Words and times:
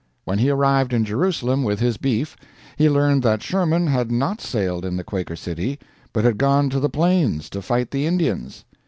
When 0.25 0.39
he 0.39 0.49
arrived 0.49 0.93
in 0.93 1.05
Jerusalem 1.05 1.61
with 1.63 1.79
his 1.79 1.97
beef, 1.97 2.35
he 2.75 2.89
learned 2.89 3.21
that 3.21 3.43
Sherman 3.43 3.85
had 3.85 4.11
not 4.11 4.41
sailed 4.41 4.83
in 4.83 4.97
the 4.97 5.03
Quaker 5.03 5.35
City, 5.35 5.77
but 6.11 6.25
had 6.25 6.39
gone 6.39 6.71
to 6.71 6.79
the 6.79 6.89
Plains 6.89 7.51
to 7.51 7.61
fight 7.61 7.91
the 7.91 8.07
Indians. 8.07 8.65